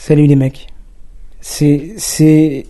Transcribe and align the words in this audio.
Salut 0.00 0.24
les 0.24 0.34
mecs. 0.34 0.66
C'est. 1.42 1.92
C'est. 1.98 2.64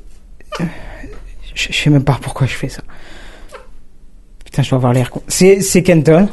Je 1.54 1.72
sais 1.72 1.88
même 1.88 2.02
pas 2.02 2.18
pourquoi 2.20 2.48
je 2.48 2.54
fais 2.54 2.68
ça. 2.68 2.82
Putain, 4.44 4.62
je 4.62 4.70
dois 4.70 4.78
avoir 4.78 4.92
l'air 4.92 5.10
con. 5.10 5.22
C'est, 5.28 5.60
c'est 5.60 5.84
Kenton. 5.84 6.28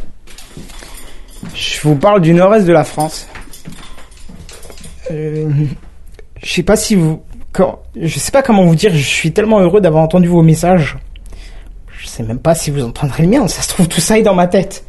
Je 1.54 1.80
vous 1.82 1.96
parle 1.96 2.22
du 2.22 2.34
nord-est 2.34 2.66
de 2.66 2.74
la 2.74 2.84
France. 2.84 3.28
Euh, 5.12 5.48
je 6.42 6.52
sais 6.52 6.64
pas 6.64 6.76
si 6.76 6.96
vous. 6.96 7.22
Quand, 7.54 7.84
je 7.96 8.18
sais 8.18 8.32
pas 8.32 8.42
comment 8.42 8.66
vous 8.66 8.76
dire, 8.76 8.92
je 8.92 8.98
suis 8.98 9.32
tellement 9.32 9.60
heureux 9.60 9.82
d'avoir 9.82 10.04
entendu 10.04 10.28
vos 10.28 10.42
messages. 10.42 10.98
Je 11.90 12.08
sais 12.08 12.24
même 12.24 12.40
pas 12.40 12.56
si 12.56 12.72
vous 12.72 12.84
entendrez 12.84 13.22
le 13.22 13.30
mien, 13.30 13.48
ça 13.48 13.62
se 13.62 13.70
trouve 13.70 13.88
tout 13.88 14.02
ça 14.02 14.18
est 14.18 14.24
dans 14.24 14.36
ma 14.36 14.48
tête. 14.48 14.84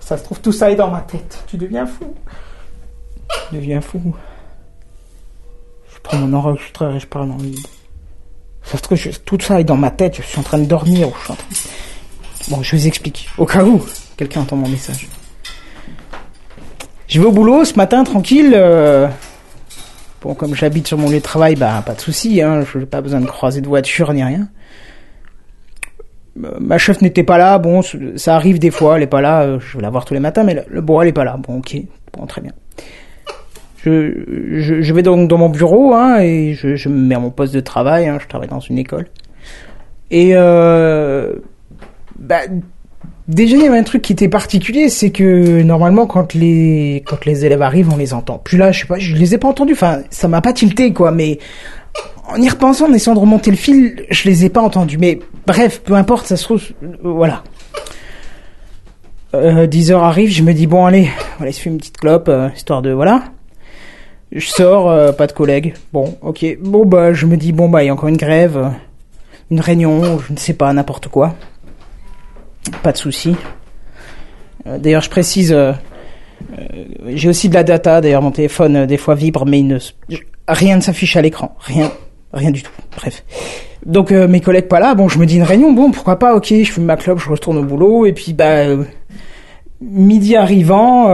Ça 0.00 0.18
se 0.18 0.24
trouve 0.24 0.40
tout 0.40 0.52
ça 0.52 0.72
est 0.72 0.76
dans 0.76 0.90
ma 0.90 1.02
tête. 1.02 1.44
Tu 1.46 1.56
deviens 1.56 1.86
fou. 1.86 2.12
Tu 3.48 3.54
deviens 3.54 3.80
fou. 3.80 4.12
Prends 6.02 6.18
mon 6.18 6.32
enregistreur 6.36 6.94
et 6.96 7.00
je 7.00 7.06
parle 7.06 7.28
dans 7.28 7.36
le 7.36 7.44
vide. 7.44 7.66
Ça 8.64 8.78
se 8.78 9.18
tout 9.20 9.38
ça 9.40 9.60
est 9.60 9.64
dans 9.64 9.76
ma 9.76 9.90
tête, 9.90 10.16
je 10.16 10.22
suis 10.22 10.38
en 10.38 10.42
train 10.42 10.58
de 10.58 10.64
dormir 10.64 11.08
Bon, 12.48 12.62
je 12.62 12.76
vous 12.76 12.86
explique. 12.86 13.28
Au 13.38 13.46
cas 13.46 13.64
où 13.64 13.82
quelqu'un 14.16 14.40
entend 14.42 14.56
mon 14.56 14.68
message. 14.68 15.08
Je 17.08 17.20
vais 17.20 17.26
au 17.26 17.32
boulot 17.32 17.64
ce 17.64 17.74
matin, 17.74 18.04
tranquille. 18.04 18.52
euh, 18.54 19.08
Bon, 20.22 20.34
comme 20.34 20.54
j'habite 20.54 20.86
sur 20.86 20.96
mon 20.98 21.08
lieu 21.10 21.18
de 21.18 21.22
travail, 21.22 21.56
bah, 21.56 21.82
pas 21.84 21.94
de 21.94 22.00
souci, 22.00 22.40
hein. 22.40 22.64
Je 22.72 22.78
n'ai 22.78 22.86
pas 22.86 23.00
besoin 23.00 23.20
de 23.20 23.26
croiser 23.26 23.60
de 23.60 23.66
voiture 23.66 24.12
ni 24.12 24.22
rien. 24.22 24.48
Euh, 26.44 26.52
Ma 26.60 26.78
chef 26.78 27.02
n'était 27.02 27.24
pas 27.24 27.38
là, 27.38 27.58
bon, 27.58 27.82
ça 28.16 28.36
arrive 28.36 28.58
des 28.60 28.70
fois, 28.70 28.96
elle 28.96 29.02
est 29.02 29.06
pas 29.08 29.20
là, 29.20 29.42
euh, 29.42 29.58
je 29.60 29.76
vais 29.76 29.82
la 29.82 29.90
voir 29.90 30.04
tous 30.04 30.14
les 30.14 30.20
matins, 30.20 30.44
mais 30.44 30.54
le, 30.54 30.62
le- 30.68 30.80
bon, 30.80 31.00
elle 31.00 31.08
est 31.08 31.12
pas 31.12 31.24
là, 31.24 31.36
bon, 31.36 31.58
ok, 31.58 31.76
bon, 32.12 32.26
très 32.26 32.40
bien. 32.40 32.52
Je, 33.84 34.92
vais 34.92 35.02
donc 35.02 35.28
dans 35.28 35.38
mon 35.38 35.48
bureau, 35.48 35.92
hein, 35.94 36.20
et 36.20 36.54
je, 36.54 36.88
me 36.88 36.94
mets 36.94 37.14
à 37.14 37.18
mon 37.18 37.30
poste 37.30 37.54
de 37.54 37.60
travail, 37.60 38.06
hein, 38.06 38.18
je 38.20 38.28
travaille 38.28 38.48
dans 38.48 38.60
une 38.60 38.78
école. 38.78 39.06
Et, 40.10 40.30
euh, 40.34 41.32
bah, 42.18 42.40
déjà, 43.26 43.56
il 43.56 43.62
y 43.62 43.66
avait 43.66 43.78
un 43.78 43.82
truc 43.82 44.02
qui 44.02 44.12
était 44.12 44.28
particulier, 44.28 44.88
c'est 44.88 45.10
que 45.10 45.62
normalement, 45.62 46.06
quand 46.06 46.34
les, 46.34 47.02
quand 47.06 47.24
les 47.24 47.44
élèves 47.44 47.62
arrivent, 47.62 47.90
on 47.92 47.96
les 47.96 48.14
entend. 48.14 48.40
Puis 48.44 48.56
là, 48.56 48.70
je 48.70 48.80
sais 48.80 48.86
pas, 48.86 48.98
je 48.98 49.16
les 49.16 49.34
ai 49.34 49.38
pas 49.38 49.48
entendus, 49.48 49.72
enfin, 49.72 50.02
ça 50.10 50.28
m'a 50.28 50.40
pas 50.40 50.52
tilté, 50.52 50.92
quoi, 50.92 51.10
mais 51.10 51.38
en 52.28 52.40
y 52.40 52.48
repensant, 52.48 52.88
en 52.88 52.92
essayant 52.92 53.14
de 53.14 53.20
remonter 53.20 53.50
le 53.50 53.56
fil, 53.56 54.06
je 54.10 54.28
les 54.28 54.44
ai 54.44 54.48
pas 54.48 54.60
entendus. 54.60 54.98
Mais 54.98 55.18
bref, 55.46 55.80
peu 55.84 55.94
importe, 55.94 56.26
ça 56.26 56.36
se 56.36 56.44
trouve, 56.44 56.62
euh, 56.82 56.96
voilà. 57.02 57.42
Euh, 59.34 59.66
10 59.66 59.92
heures 59.92 60.04
arrive, 60.04 60.30
je 60.30 60.42
me 60.42 60.52
dis 60.52 60.66
bon 60.66 60.84
allez, 60.84 61.08
on 61.36 61.38
va 61.38 61.44
aller 61.44 61.52
se 61.52 61.60
fumer 61.60 61.74
une 61.74 61.78
petite 61.78 61.96
clope, 61.96 62.28
euh, 62.28 62.50
histoire 62.54 62.82
de 62.82 62.92
voilà. 62.92 63.24
Je 64.34 64.46
sors, 64.46 64.90
euh, 64.90 65.12
pas 65.12 65.26
de 65.26 65.32
collègues. 65.32 65.74
Bon, 65.92 66.16
ok. 66.22 66.44
Bon 66.60 66.86
bah 66.86 67.12
je 67.12 67.26
me 67.26 67.36
dis 67.36 67.52
bon 67.52 67.68
bah 67.68 67.82
il 67.82 67.86
y 67.86 67.88
a 67.90 67.92
encore 67.92 68.08
une 68.08 68.16
grève, 68.16 68.56
euh, 68.56 68.68
une 69.50 69.60
réunion, 69.60 70.18
je 70.20 70.32
ne 70.32 70.38
sais 70.38 70.54
pas, 70.54 70.72
n'importe 70.72 71.08
quoi. 71.08 71.34
Pas 72.82 72.92
de 72.92 72.96
souci. 72.96 73.36
Euh, 74.66 74.78
D'ailleurs 74.78 75.02
je 75.02 75.10
précise, 75.10 75.54
j'ai 77.08 77.28
aussi 77.28 77.50
de 77.50 77.54
la 77.54 77.62
data. 77.62 78.00
D'ailleurs 78.00 78.22
mon 78.22 78.30
téléphone 78.30 78.86
des 78.86 78.96
fois 78.96 79.14
vibre, 79.14 79.44
mais 79.44 79.60
il 79.60 79.66
ne, 79.66 79.78
rien 80.48 80.76
ne 80.76 80.80
s'affiche 80.80 81.16
à 81.16 81.20
l'écran, 81.20 81.54
rien, 81.60 81.92
rien 82.32 82.50
du 82.50 82.62
tout. 82.62 82.72
Bref. 82.96 83.24
Donc 83.84 84.12
mes 84.12 84.40
collègues 84.40 84.68
pas 84.68 84.80
là, 84.80 84.94
bon 84.94 85.08
je 85.08 85.18
me 85.18 85.26
dis 85.26 85.36
une 85.36 85.42
réunion, 85.42 85.72
bon 85.72 85.90
pourquoi 85.90 86.18
pas, 86.18 86.34
ok, 86.34 86.46
je 86.48 86.72
fume 86.72 86.84
ma 86.84 86.96
clope, 86.96 87.18
je 87.18 87.28
retourne 87.28 87.58
au 87.58 87.64
boulot 87.64 88.06
et 88.06 88.12
puis 88.14 88.32
bah 88.32 88.64
midi 89.82 90.36
arrivant, 90.36 91.08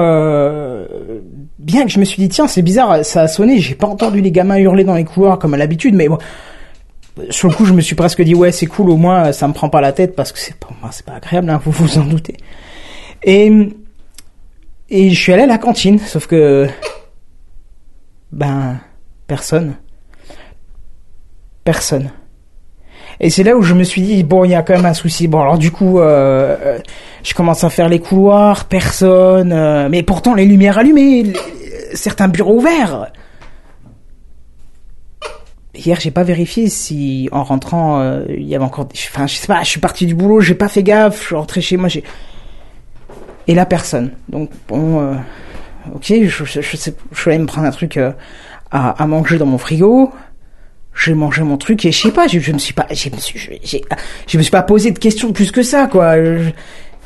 bien 1.68 1.84
que 1.84 1.90
je 1.90 2.00
me 2.00 2.04
suis 2.04 2.16
dit 2.22 2.28
tiens 2.28 2.48
c'est 2.48 2.62
bizarre, 2.62 3.04
ça 3.04 3.22
a 3.22 3.28
sonné, 3.28 3.58
j'ai 3.58 3.74
pas 3.74 3.86
entendu 3.86 4.20
les 4.22 4.32
gamins 4.32 4.56
hurler 4.56 4.84
dans 4.84 4.94
les 4.94 5.04
couloirs 5.04 5.38
comme 5.38 5.52
à 5.54 5.56
l'habitude, 5.56 5.94
mais 5.94 6.08
bon 6.08 6.18
sur 7.30 7.48
le 7.48 7.54
coup 7.54 7.64
je 7.64 7.72
me 7.72 7.80
suis 7.80 7.94
presque 7.94 8.22
dit 8.22 8.34
ouais 8.34 8.52
c'est 8.52 8.66
cool 8.66 8.90
au 8.90 8.96
moins 8.96 9.32
ça 9.32 9.46
me 9.48 9.52
prend 9.52 9.68
pas 9.68 9.80
la 9.80 9.92
tête 9.92 10.16
parce 10.16 10.32
que 10.32 10.38
c'est 10.38 10.56
pas 10.56 10.68
c'est 10.90 11.04
pas 11.04 11.14
agréable, 11.14 11.50
hein, 11.50 11.60
vous 11.64 11.72
vous 11.72 11.98
en 11.98 12.04
doutez. 12.04 12.36
Et 13.22 13.52
et 14.90 15.10
je 15.10 15.20
suis 15.20 15.32
allé 15.32 15.42
à 15.42 15.46
la 15.46 15.58
cantine, 15.58 15.98
sauf 15.98 16.26
que 16.26 16.66
ben 18.32 18.78
personne, 19.26 19.74
personne. 21.64 22.10
Et 23.20 23.30
c'est 23.30 23.42
là 23.42 23.56
où 23.56 23.62
je 23.62 23.74
me 23.74 23.82
suis 23.82 24.02
dit 24.02 24.22
bon, 24.22 24.44
il 24.44 24.52
y 24.52 24.54
a 24.54 24.62
quand 24.62 24.74
même 24.74 24.86
un 24.86 24.94
souci. 24.94 25.26
Bon, 25.26 25.40
alors 25.40 25.58
du 25.58 25.72
coup, 25.72 25.98
euh, 25.98 26.56
euh, 26.60 26.78
je 27.24 27.34
commence 27.34 27.64
à 27.64 27.70
faire 27.70 27.88
les 27.88 27.98
couloirs, 27.98 28.66
personne. 28.66 29.52
euh, 29.52 29.88
mais 29.90 30.02
pourtant 30.02 30.34
les 30.34 30.44
lumières 30.44 30.78
allumées, 30.78 31.32
certains 31.94 32.28
bureaux 32.28 32.56
ouverts. 32.56 33.10
Hier, 35.74 35.98
j'ai 36.00 36.10
pas 36.10 36.24
vérifié 36.24 36.68
si 36.68 37.28
en 37.30 37.44
rentrant 37.44 38.00
euh, 38.00 38.24
il 38.28 38.48
y 38.48 38.54
avait 38.54 38.64
encore. 38.64 38.88
Enfin, 38.92 39.26
je 39.26 39.34
sais 39.34 39.46
pas. 39.46 39.62
Je 39.62 39.68
suis 39.68 39.80
parti 39.80 40.06
du 40.06 40.14
boulot, 40.14 40.40
j'ai 40.40 40.54
pas 40.54 40.68
fait 40.68 40.82
gaffe. 40.82 41.20
Je 41.20 41.26
suis 41.26 41.34
rentré 41.36 41.60
chez 41.60 41.76
moi, 41.76 41.88
j'ai. 41.88 42.02
Et 43.46 43.54
là, 43.54 43.64
personne. 43.64 44.12
Donc 44.28 44.50
bon, 44.66 45.00
euh, 45.00 45.14
ok, 45.94 46.04
je, 46.08 46.44
je, 46.44 46.60
je 46.60 47.30
allé 47.30 47.38
me 47.38 47.46
prendre 47.46 47.66
un 47.66 47.70
truc 47.70 47.96
euh, 47.96 48.12
à, 48.70 49.06
manger 49.06 49.38
dans 49.38 49.46
mon 49.46 49.58
frigo 49.58 50.12
j'ai 50.94 51.14
mangé 51.14 51.44
mon 51.44 51.56
truc 51.56 51.84
et 51.84 51.92
je 51.92 52.02
sais 52.02 52.10
pas, 52.10 52.26
je, 52.26 52.40
je 52.40 52.50
me 52.50 52.58
suis 52.58 52.74
pas, 52.74 52.86
je 52.90 53.08
me 53.08 53.18
suis, 53.18 53.38
je 53.38 54.36
me 54.36 54.42
suis 54.42 54.50
pas 54.50 54.62
posé 54.62 54.90
de 54.90 54.98
questions 54.98 55.32
plus 55.32 55.52
que 55.52 55.62
ça, 55.62 55.86
quoi. 55.86 56.16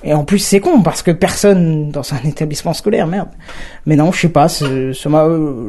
Et 0.04 0.14
en 0.14 0.24
plus, 0.24 0.38
c'est 0.38 0.60
con 0.60 0.82
parce 0.82 1.02
que 1.02 1.10
personne 1.10 1.90
dans 1.90 2.12
un 2.12 2.18
établissement 2.28 2.72
scolaire, 2.72 3.06
merde. 3.06 3.28
Mais 3.86 3.96
non, 3.96 4.10
je 4.12 4.20
sais 4.20 4.28
pas, 4.28 4.48
euh, 4.62 4.92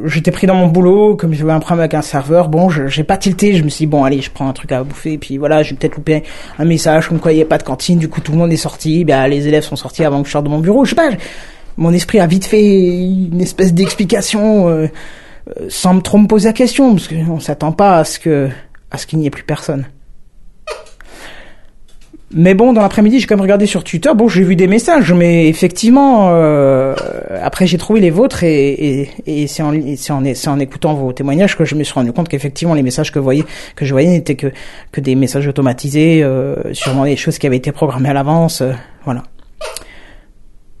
j'étais 0.06 0.30
pris 0.30 0.46
dans 0.46 0.54
mon 0.54 0.66
boulot, 0.66 1.16
comme 1.16 1.32
j'avais 1.34 1.52
un 1.52 1.60
problème 1.60 1.80
avec 1.80 1.94
un 1.94 2.02
serveur, 2.02 2.48
bon, 2.48 2.68
j'ai 2.68 3.04
pas 3.04 3.16
tilté, 3.16 3.54
je 3.54 3.62
me 3.62 3.68
suis 3.68 3.86
dit, 3.86 3.90
bon, 3.90 4.04
allez, 4.04 4.20
je 4.20 4.30
prends 4.30 4.48
un 4.48 4.52
truc 4.52 4.72
à 4.72 4.82
bouffer, 4.82 5.18
puis 5.18 5.38
voilà, 5.38 5.62
j'ai 5.62 5.74
peut-être 5.74 5.96
loupé 5.96 6.24
un 6.58 6.64
message 6.64 7.08
comme 7.08 7.20
quoi 7.20 7.32
il 7.32 7.38
y 7.38 7.42
a 7.42 7.46
pas 7.46 7.58
de 7.58 7.62
cantine, 7.62 7.98
du 7.98 8.08
coup 8.08 8.20
tout 8.20 8.32
le 8.32 8.38
monde 8.38 8.52
est 8.52 8.56
sorti, 8.56 9.04
ben, 9.04 9.26
les 9.28 9.46
élèves 9.48 9.64
sont 9.64 9.76
sortis 9.76 10.04
avant 10.04 10.22
que 10.22 10.28
je 10.28 10.32
sorte 10.32 10.44
de 10.44 10.50
mon 10.50 10.58
bureau, 10.58 10.84
je 10.84 10.90
sais 10.90 10.96
pas, 10.96 11.10
mon 11.76 11.92
esprit 11.92 12.20
a 12.20 12.26
vite 12.26 12.44
fait 12.44 12.64
une 12.64 13.40
espèce 13.40 13.74
d'explication, 13.74 14.68
euh, 14.68 14.86
euh, 15.60 15.66
sans 15.68 15.94
me 15.94 16.00
trop 16.00 16.18
me 16.18 16.26
poser 16.26 16.48
la 16.48 16.52
question, 16.52 16.92
parce 16.94 17.08
qu'on 17.08 17.40
s'attend 17.40 17.72
pas 17.72 17.98
à 17.98 18.04
que, 18.04 18.48
à 18.90 18.98
ce 18.98 19.06
qu'il 19.06 19.18
n'y 19.18 19.26
ait 19.26 19.30
plus 19.30 19.44
personne. 19.44 19.84
Mais 22.36 22.54
bon, 22.54 22.72
dans 22.72 22.82
l'après-midi, 22.82 23.20
j'ai 23.20 23.26
quand 23.26 23.36
même 23.36 23.42
regardé 23.42 23.66
sur 23.66 23.84
Twitter. 23.84 24.10
Bon, 24.14 24.26
j'ai 24.28 24.42
vu 24.42 24.56
des 24.56 24.66
messages, 24.66 25.12
mais 25.12 25.48
effectivement, 25.48 26.30
euh, 26.32 26.96
après 27.40 27.68
j'ai 27.68 27.78
trouvé 27.78 28.00
les 28.00 28.10
vôtres 28.10 28.42
et, 28.42 29.02
et, 29.26 29.42
et 29.42 29.46
c'est 29.46 29.62
en, 29.62 29.72
en, 29.72 30.52
en 30.52 30.58
écoutant 30.58 30.94
vos 30.94 31.12
témoignages 31.12 31.56
que 31.56 31.64
je 31.64 31.76
me 31.76 31.84
suis 31.84 31.94
rendu 31.94 32.12
compte 32.12 32.28
qu'effectivement 32.28 32.74
les 32.74 32.82
messages 32.82 33.12
que, 33.12 33.20
voyais, 33.20 33.44
que 33.76 33.84
je 33.84 33.92
voyais 33.92 34.10
n'étaient 34.10 34.34
que, 34.34 34.48
que 34.90 35.00
des 35.00 35.14
messages 35.14 35.46
automatisés, 35.46 36.24
euh, 36.24 36.56
sûrement 36.72 37.04
des 37.04 37.16
choses 37.16 37.38
qui 37.38 37.46
avaient 37.46 37.56
été 37.56 37.70
programmées 37.70 38.08
à 38.08 38.14
l'avance, 38.14 38.62
euh, 38.62 38.72
voilà. 39.04 39.22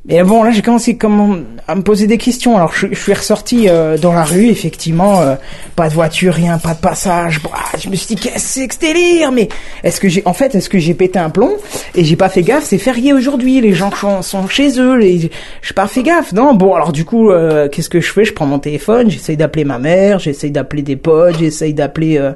Et 0.06 0.22
bon, 0.22 0.42
là, 0.42 0.50
j'ai 0.50 0.60
commencé 0.60 0.98
comment, 0.98 1.34
à 1.66 1.74
me 1.74 1.80
poser 1.80 2.06
des 2.06 2.18
questions. 2.18 2.56
Alors, 2.58 2.74
je, 2.74 2.88
je 2.90 2.94
suis 2.94 3.14
ressorti 3.14 3.70
euh, 3.70 3.96
dans 3.96 4.12
la 4.12 4.24
rue, 4.24 4.48
effectivement, 4.48 5.22
euh, 5.22 5.34
pas 5.76 5.88
de 5.88 5.94
voiture, 5.94 6.34
rien, 6.34 6.58
pas 6.58 6.74
de 6.74 6.78
passage. 6.78 7.42
Bah, 7.42 7.50
je 7.78 7.88
me 7.88 7.94
suis 7.94 8.14
dit, 8.14 8.20
qu'est-ce 8.20 8.34
que 8.34 8.40
c'est 8.40 8.68
que 8.68 8.78
délire? 8.78 9.32
Mais 9.32 9.48
est-ce 9.82 10.02
que 10.02 10.10
j'ai, 10.10 10.20
en 10.26 10.34
fait, 10.34 10.54
est-ce 10.54 10.68
que 10.68 10.78
j'ai 10.78 10.92
pété 10.92 11.18
un 11.18 11.30
plomb? 11.30 11.56
Et 11.94 12.04
j'ai 12.04 12.16
pas 12.16 12.28
fait 12.28 12.42
gaffe 12.42 12.64
C'est 12.64 12.76
férié 12.76 13.14
aujourd'hui, 13.14 13.62
les 13.62 13.72
gens 13.72 13.90
sont, 13.92 14.20
sont 14.20 14.46
chez 14.46 14.78
eux, 14.78 14.96
les, 14.96 15.20
j'ai 15.62 15.74
pas 15.74 15.86
fait 15.86 16.02
gaffe. 16.02 16.34
Non, 16.34 16.52
bon, 16.52 16.74
alors 16.74 16.92
du 16.92 17.06
coup, 17.06 17.30
euh, 17.30 17.70
qu'est-ce 17.70 17.88
que 17.88 18.02
je 18.02 18.12
fais? 18.12 18.26
Je 18.26 18.34
prends 18.34 18.44
mon 18.46 18.58
téléphone, 18.58 19.10
j'essaye 19.10 19.38
d'appeler 19.38 19.64
ma 19.64 19.78
mère, 19.78 20.18
j'essaye 20.18 20.50
d'appeler 20.50 20.82
des 20.82 20.96
potes, 20.96 21.38
j'essaye 21.38 21.72
d'appeler. 21.72 22.18
euh, 22.18 22.32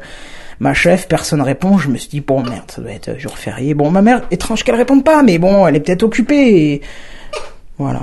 Ma 0.61 0.75
chef, 0.75 1.06
personne 1.06 1.41
répond. 1.41 1.79
Je 1.79 1.89
me 1.89 1.97
suis 1.99 2.09
dit 2.09 2.21
bon 2.21 2.43
merde, 2.43 2.65
ça 2.75 2.83
doit 2.83 2.91
être 2.91 3.11
euh, 3.11 3.19
jour 3.19 3.39
férié. 3.39 3.75
Bon, 3.75 3.93
ma 3.93 4.03
mère, 4.03 4.23
étrange 4.33 4.65
qu'elle 4.65 4.75
réponde 4.75 5.05
pas, 5.05 5.23
mais 5.23 5.39
bon, 5.39 5.67
elle 5.69 5.77
est 5.77 5.81
peut-être 5.81 6.03
occupée. 6.03 6.73
Et... 6.73 6.81
Voilà. 7.78 8.00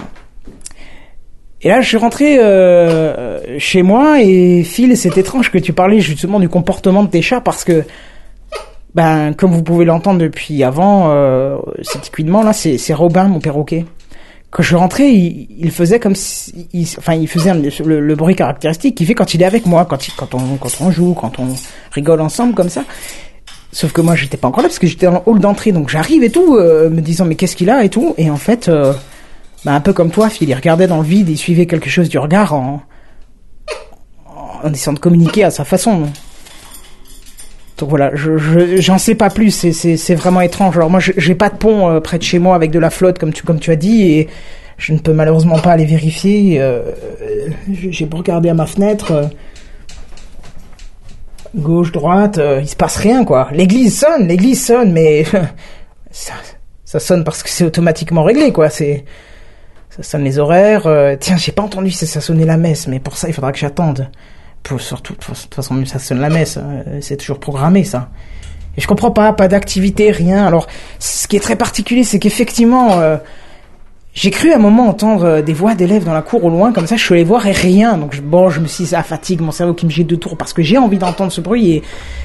Et 1.62 1.70
là, 1.70 1.82
je 1.82 1.88
suis 1.88 1.98
rentré 1.98 2.38
euh, 2.38 3.58
chez 3.58 3.82
moi 3.82 4.22
et 4.22 4.64
Phil, 4.64 4.96
c'est 4.96 5.18
étrange 5.18 5.52
que 5.52 5.58
tu 5.58 5.74
parlais 5.74 6.00
justement 6.00 6.40
du 6.40 6.48
comportement 6.48 7.04
de 7.04 7.10
tes 7.10 7.24
chats 7.24 7.42
parce 7.42 7.64
que, 7.64 7.84
ben, 8.94 9.34
comme 9.34 9.52
vous 9.52 9.64
pouvez 9.64 9.84
l'entendre 9.84 10.20
depuis 10.20 10.64
avant, 10.64 11.10
euh, 11.10 11.58
cet 11.82 12.08
écuinement 12.08 12.44
là, 12.44 12.54
c'est 12.54 12.94
Robin, 12.94 13.28
mon 13.28 13.40
perroquet. 13.40 13.86
Quand 14.52 14.62
je 14.62 14.68
suis 14.68 14.76
rentré, 14.76 15.10
il, 15.10 15.72
faisait 15.72 16.00
comme 16.00 16.14
si, 16.16 16.68
il, 16.72 16.84
enfin, 17.00 17.16
il 17.16 17.28
faisait 17.28 17.52
le, 17.54 18.16
bruit 18.16 18.36
caractéristique 18.36 18.96
qu'il 18.96 19.08
fait 19.08 19.16
quand 19.16 19.34
il 19.34 19.42
est 19.42 19.46
avec 19.46 19.66
moi, 19.66 19.86
quand, 19.86 19.98
quand 20.16 20.36
on 20.36 20.56
quand 20.58 20.70
on 20.80 20.92
joue, 20.92 21.14
quand 21.14 21.40
on 21.40 21.48
rigole 21.92 22.22
ensemble 22.22 22.54
comme 22.54 22.70
ça. 22.70 22.84
Sauf 23.72 23.92
que 23.92 24.02
moi, 24.02 24.16
j'étais 24.16 24.38
pas 24.38 24.48
encore 24.48 24.62
là 24.62 24.70
parce 24.70 24.80
que 24.80 24.88
j'étais 24.88 25.08
dans 25.08 25.14
le 25.14 25.20
hall 25.26 25.40
d'entrée, 25.40 25.74
donc 25.74 25.90
j'arrive 25.90 26.24
et 26.24 26.30
tout, 26.30 26.56
euh, 26.56 26.90
me 26.90 27.02
disant 27.02 27.26
mais 27.26 27.36
qu'est-ce 27.36 27.56
qu'il 27.56 27.70
a 27.72 27.84
et 27.84 27.90
tout, 27.90 28.14
et 28.18 28.30
en 28.30 28.38
fait. 28.38 28.70
Euh, 28.70 28.94
bah, 29.66 29.74
un 29.74 29.82
peu 29.82 29.92
comme 29.94 30.12
toi, 30.12 30.30
Phil, 30.30 30.48
il 30.50 30.54
regardait 30.54 30.88
dans 30.88 30.98
le 30.98 31.04
vide, 31.04 31.28
il 31.30 31.38
suivait 31.38 31.66
quelque 31.66 31.90
chose 31.90 32.08
du 32.08 32.18
regard 32.20 32.54
en, 32.54 32.82
en 34.64 34.72
essayant 34.74 34.94
de 34.94 35.00
communiquer 35.00 35.44
à 35.44 35.52
sa 35.52 35.66
façon. 35.66 36.04
Donc 37.78 37.90
voilà, 37.90 38.12
je, 38.16 38.38
je, 38.38 38.78
j'en 38.80 38.98
sais 38.98 39.16
pas 39.16 39.30
plus, 39.30 39.52
c'est, 39.52 40.16
vraiment 40.16 40.40
étrange. 40.42 40.78
Alors 40.78 40.90
moi, 40.90 41.02
je- 41.02 41.12
j'ai 41.18 41.36
pas 41.36 41.50
de 41.50 41.58
pont 41.58 41.90
euh, 41.90 42.00
près 42.00 42.18
de 42.18 42.24
chez 42.24 42.40
moi 42.40 42.56
avec 42.56 42.72
de 42.72 42.80
la 42.80 42.90
flotte, 42.90 43.20
comme 43.20 43.34
tu, 43.34 43.44
comme 43.44 43.60
tu 43.60 43.70
as 43.72 43.76
dit, 43.76 44.04
et 44.04 44.28
je 44.78 44.94
ne 44.94 45.00
peux 45.00 45.12
malheureusement 45.14 45.60
pas 45.60 45.72
aller 45.74 45.86
vérifier. 45.86 46.62
Euh, 46.62 46.84
j'ai 47.92 48.06
beau 48.06 48.18
regarder 48.18 48.48
à 48.50 48.54
ma 48.54 48.66
fenêtre, 48.66 49.12
euh, 49.12 49.26
gauche, 51.56 51.92
droite, 51.92 52.38
euh, 52.38 52.60
il 52.62 52.68
se 52.68 52.76
passe 52.76 52.98
rien 52.98 53.26
quoi. 53.26 53.50
L'église 53.52 53.98
sonne, 54.00 54.28
l'église 54.28 54.64
sonne, 54.66 54.92
mais 54.94 55.24
ça, 56.12 56.34
ça 56.86 57.00
sonne 57.00 57.24
parce 57.24 57.44
que 57.44 57.50
c'est 57.50 57.64
automatiquement 57.66 58.24
réglé 58.24 58.52
quoi. 58.54 58.70
C'est 58.70 59.04
ça 59.96 60.04
sonne 60.04 60.24
les 60.24 60.40
horaires. 60.40 60.88
euh, 60.88 61.16
tiens, 61.20 61.38
j'ai 61.38 61.52
pas 61.52 61.64
entendu 61.64 61.92
si 61.92 62.06
ça 62.08 62.22
sonnait 62.22 62.46
la 62.46 62.58
messe, 62.58 62.88
mais 62.88 63.00
pour 63.00 63.18
ça 63.18 63.28
il 63.28 63.34
faudra 63.34 63.52
que 63.52 63.58
j'attende. 63.60 64.10
Pour- 64.64 64.82
Surtout, 64.82 65.14
de 65.14 65.20
toute 65.20 65.54
façon, 65.54 65.86
ça 65.86 66.00
sonne 66.00 66.20
la 66.20 66.30
messe, 66.30 66.58
euh, 66.58 67.00
c'est 67.02 67.18
toujours 67.18 67.40
programmé 67.40 67.84
ça. 67.84 68.10
Et 68.78 68.82
je 68.82 68.88
comprends 68.88 69.12
pas, 69.12 69.32
pas 69.32 69.48
d'activité, 69.48 70.12
rien. 70.12 70.46
Alors, 70.46 70.68
ce 71.00 71.28
qui 71.28 71.38
est 71.38 71.40
très 71.40 71.56
particulier, 71.56 72.04
c'est 72.04 72.20
qu'effectivement, 72.20 73.00
euh, 73.00 73.18
j'ai 74.18 74.32
cru 74.32 74.54
à 74.54 74.56
un 74.56 74.60
moment 74.60 74.88
entendre 74.88 75.26
euh, 75.26 75.42
des 75.42 75.52
voix 75.52 75.76
d'élèves 75.76 76.06
dans 76.06 76.14
la 76.14 76.22
cour 76.22 76.42
au 76.46 76.50
loin, 76.50 76.72
comme 76.72 76.88
ça, 76.88 76.96
je 76.96 77.04
suis 77.04 77.14
allé 77.14 77.26
voir 77.26 77.46
et 77.48 77.52
rien. 77.52 77.98
Donc, 77.98 78.22
bon, 78.22 78.50
je 78.50 78.62
me 78.62 78.66
suis 78.68 78.86
dit, 78.86 78.90
ça 78.92 79.04
fatigue 79.04 79.42
mon 79.42 79.52
cerveau 79.52 79.74
qui 79.74 79.86
me 79.86 79.92
jette 79.92 80.08
de 80.08 80.16
tours 80.16 80.38
parce 80.38 80.54
que 80.54 80.64
j'ai 80.64 80.78
envie 80.78 80.98
d'entendre 80.98 81.34
ce 81.34 81.42
bruit 81.42 81.72
et, 81.72 81.84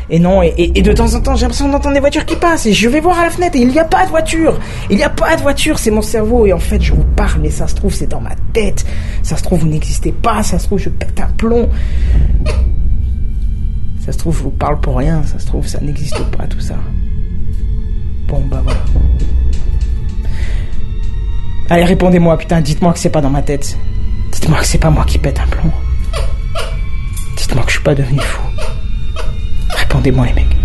et 0.08 0.20
non. 0.20 0.40
Et, 0.40 0.54
et- 0.56 0.78
et 0.78 0.82
de 0.82 0.92
temps 0.92 1.12
en 1.14 1.20
temps, 1.20 1.34
j'ai 1.34 1.42
l'impression 1.42 1.68
d'entendre 1.68 1.94
des 1.94 2.00
voitures 2.00 2.24
qui 2.24 2.36
passent 2.36 2.64
et 2.66 2.72
je 2.72 2.88
vais 2.88 3.00
voir 3.00 3.18
à 3.18 3.24
la 3.24 3.30
fenêtre 3.30 3.56
et 3.56 3.60
il 3.60 3.68
n'y 3.68 3.78
a 3.80 3.84
pas 3.84 4.04
de 4.04 4.10
voiture. 4.10 4.56
Il 4.88 4.96
n'y 4.98 5.02
a 5.02 5.10
pas 5.10 5.34
de 5.34 5.42
voiture, 5.42 5.80
c'est 5.80 5.90
mon 5.90 6.00
cerveau. 6.00 6.46
Et 6.46 6.52
en 6.52 6.60
fait, 6.60 6.80
je 6.80 6.92
vous 6.92 7.02
parle, 7.16 7.40
mais 7.42 7.50
ça 7.50 7.66
se 7.66 7.74
trouve, 7.74 7.92
c'est 7.92 8.06
dans 8.06 8.20
ma 8.20 8.36
tête. 8.52 8.86
Ça 9.24 9.36
se 9.36 9.42
trouve, 9.42 9.58
vous 9.58 9.66
n'existez 9.68 10.12
pas. 10.12 10.44
Ça 10.44 10.60
se 10.60 10.66
trouve, 10.66 10.78
je 10.78 10.90
pète 10.90 11.18
un 11.20 11.30
plomb. 11.36 11.68
Ça 14.06 14.12
se 14.12 14.18
trouve, 14.18 14.36
je 14.38 14.42
vous 14.44 14.50
parle 14.50 14.78
pour 14.80 14.96
rien. 14.96 15.22
Ça 15.24 15.40
se 15.40 15.46
trouve, 15.46 15.66
ça 15.66 15.80
n'existe 15.80 16.22
pas, 16.36 16.46
tout 16.46 16.60
ça. 16.60 16.76
Bon, 18.28 18.40
bah 18.48 18.60
voilà. 18.62 18.78
Allez, 21.72 21.84
répondez-moi, 21.84 22.36
putain, 22.36 22.60
dites-moi 22.60 22.92
que 22.92 22.98
c'est 22.98 23.10
pas 23.10 23.20
dans 23.20 23.30
ma 23.30 23.42
tête. 23.42 23.78
Dites-moi 24.32 24.58
que 24.58 24.66
c'est 24.66 24.78
pas 24.78 24.90
moi 24.90 25.04
qui 25.04 25.18
pète 25.18 25.38
un 25.38 25.46
plomb. 25.46 25.70
Dites-moi 27.36 27.62
que 27.62 27.70
je 27.70 27.76
suis 27.76 27.84
pas 27.84 27.94
devenu 27.94 28.18
fou. 28.18 28.42
Répondez-moi, 29.76 30.26
les 30.26 30.32
mecs. 30.32 30.59